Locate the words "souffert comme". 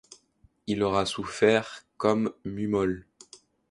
1.05-2.33